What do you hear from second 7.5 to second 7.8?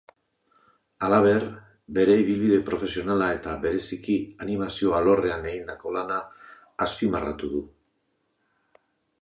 du.